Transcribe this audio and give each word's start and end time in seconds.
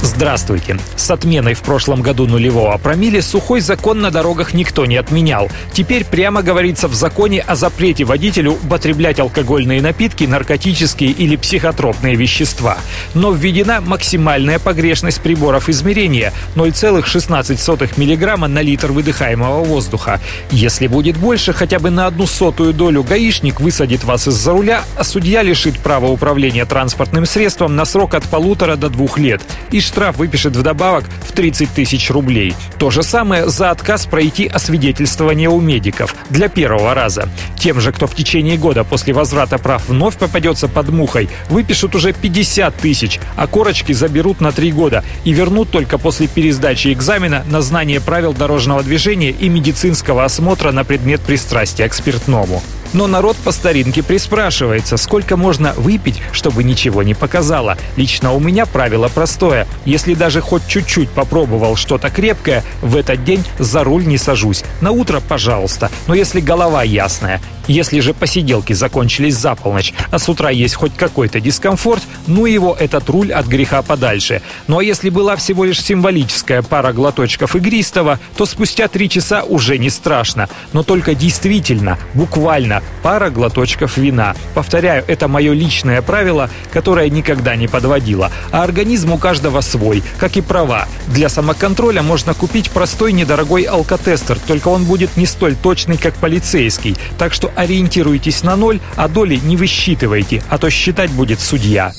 Здравствуйте. 0.00 0.76
С 0.94 1.10
отменой 1.10 1.54
в 1.54 1.62
прошлом 1.62 2.02
году 2.02 2.26
нулевого 2.26 2.78
промилле 2.78 3.20
сухой 3.20 3.60
закон 3.60 4.00
на 4.00 4.12
дорогах 4.12 4.54
никто 4.54 4.86
не 4.86 4.96
отменял. 4.96 5.50
Теперь 5.72 6.04
прямо 6.04 6.42
говорится 6.42 6.86
в 6.86 6.94
законе 6.94 7.40
о 7.40 7.56
запрете 7.56 8.04
водителю 8.04 8.52
употреблять 8.52 9.18
алкогольные 9.18 9.82
напитки, 9.82 10.24
наркотические 10.24 11.10
или 11.10 11.34
психотропные 11.34 12.14
вещества. 12.14 12.78
Но 13.14 13.32
введена 13.32 13.80
максимальная 13.80 14.60
погрешность 14.60 15.20
приборов 15.20 15.68
измерения– 15.68 16.32
0,16 16.54 17.92
мг 17.96 18.48
на 18.48 18.62
литр 18.62 18.92
выдыхаемого 18.92 19.64
воздуха. 19.64 20.20
Если 20.52 20.86
будет 20.86 21.16
больше, 21.16 21.52
хотя 21.52 21.80
бы 21.80 21.90
на 21.90 22.06
одну 22.06 22.26
сотую 22.26 22.72
долю 22.72 23.02
гаишник 23.02 23.60
высадит 23.60 24.04
вас 24.04 24.28
из-за 24.28 24.52
руля, 24.52 24.84
а 24.96 25.02
судья 25.02 25.42
лишит 25.42 25.78
права 25.80 26.06
управления 26.06 26.64
транспортным 26.66 27.26
средством 27.26 27.74
на 27.74 27.84
срок 27.84 28.14
от 28.14 28.24
полутора 28.24 28.76
до 28.76 28.88
двух 28.90 29.18
лет. 29.18 29.42
И 29.72 29.80
штраф 29.88 30.18
выпишет 30.18 30.54
вдобавок 30.54 31.04
в 31.26 31.32
30 31.32 31.70
тысяч 31.70 32.10
рублей. 32.10 32.54
То 32.78 32.90
же 32.90 33.02
самое 33.02 33.48
за 33.48 33.70
отказ 33.70 34.06
пройти 34.06 34.46
освидетельствование 34.46 35.48
у 35.48 35.60
медиков 35.60 36.14
для 36.30 36.48
первого 36.48 36.94
раза. 36.94 37.28
Тем 37.58 37.80
же, 37.80 37.90
кто 37.92 38.06
в 38.06 38.14
течение 38.14 38.56
года 38.56 38.84
после 38.84 39.12
возврата 39.12 39.58
прав 39.58 39.88
вновь 39.88 40.16
попадется 40.16 40.68
под 40.68 40.90
мухой, 40.90 41.28
выпишут 41.48 41.94
уже 41.94 42.12
50 42.12 42.76
тысяч, 42.76 43.18
а 43.36 43.46
корочки 43.46 43.92
заберут 43.92 44.40
на 44.40 44.52
3 44.52 44.72
года 44.72 45.02
и 45.24 45.32
вернут 45.32 45.70
только 45.70 45.98
после 45.98 46.28
пересдачи 46.28 46.92
экзамена 46.92 47.44
на 47.48 47.62
знание 47.62 48.00
правил 48.00 48.32
дорожного 48.32 48.82
движения 48.82 49.30
и 49.30 49.48
медицинского 49.48 50.24
осмотра 50.24 50.70
на 50.70 50.84
предмет 50.84 51.20
пристрастия 51.22 51.88
к 51.88 51.94
спиртному. 51.94 52.62
Но 52.92 53.06
народ 53.06 53.36
по 53.36 53.52
старинке 53.52 54.02
приспрашивается, 54.02 54.96
сколько 54.96 55.36
можно 55.36 55.72
выпить, 55.74 56.20
чтобы 56.32 56.64
ничего 56.64 57.02
не 57.02 57.14
показало. 57.14 57.76
Лично 57.96 58.32
у 58.32 58.40
меня 58.40 58.66
правило 58.66 59.08
простое. 59.08 59.66
Если 59.84 60.14
даже 60.14 60.40
хоть 60.40 60.66
чуть-чуть 60.66 61.10
попробовал 61.10 61.76
что-то 61.76 62.10
крепкое, 62.10 62.64
в 62.80 62.96
этот 62.96 63.24
день 63.24 63.44
за 63.58 63.84
руль 63.84 64.06
не 64.06 64.18
сажусь. 64.18 64.64
На 64.80 64.90
утро, 64.90 65.20
пожалуйста. 65.20 65.90
Но 66.06 66.14
если 66.14 66.40
голова 66.40 66.82
ясная. 66.82 67.40
Если 67.68 68.00
же 68.00 68.14
посиделки 68.14 68.72
закончились 68.72 69.36
за 69.36 69.54
полночь, 69.54 69.92
а 70.10 70.18
с 70.18 70.28
утра 70.28 70.48
есть 70.48 70.74
хоть 70.74 70.96
какой-то 70.96 71.38
дискомфорт, 71.38 72.02
ну 72.26 72.46
его 72.46 72.74
этот 72.78 73.08
руль 73.10 73.30
от 73.30 73.46
греха 73.46 73.82
подальше. 73.82 74.40
Ну 74.66 74.78
а 74.78 74.84
если 74.84 75.10
была 75.10 75.36
всего 75.36 75.64
лишь 75.64 75.82
символическая 75.82 76.62
пара 76.62 76.94
глоточков 76.94 77.54
игристого, 77.54 78.18
то 78.36 78.46
спустя 78.46 78.88
три 78.88 79.10
часа 79.10 79.42
уже 79.42 79.76
не 79.76 79.90
страшно. 79.90 80.48
Но 80.72 80.82
только 80.82 81.14
действительно, 81.14 81.98
буквально, 82.14 82.82
пара 83.02 83.28
глоточков 83.28 83.98
вина. 83.98 84.34
Повторяю, 84.54 85.04
это 85.06 85.28
мое 85.28 85.52
личное 85.52 86.00
правило, 86.00 86.48
которое 86.72 87.10
никогда 87.10 87.54
не 87.54 87.68
подводило. 87.68 88.32
А 88.50 88.62
организм 88.62 89.12
у 89.12 89.18
каждого 89.18 89.60
свой, 89.60 90.02
как 90.18 90.38
и 90.38 90.40
права. 90.40 90.88
Для 91.08 91.28
самоконтроля 91.28 92.02
можно 92.02 92.32
купить 92.32 92.70
простой 92.70 93.12
недорогой 93.12 93.64
алкотестер, 93.64 94.38
только 94.46 94.68
он 94.68 94.84
будет 94.84 95.18
не 95.18 95.26
столь 95.26 95.54
точный, 95.54 95.98
как 95.98 96.14
полицейский. 96.14 96.96
Так 97.18 97.34
что 97.34 97.52
ориентируйтесь 97.58 98.44
на 98.44 98.56
ноль, 98.56 98.80
а 98.96 99.08
доли 99.08 99.36
не 99.36 99.56
высчитывайте, 99.56 100.42
а 100.48 100.58
то 100.58 100.70
считать 100.70 101.10
будет 101.10 101.40
судья. 101.40 101.92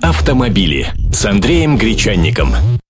Автомобили 0.00 0.92
с 1.12 1.24
Андреем 1.26 1.76
Гречанником. 1.76 2.72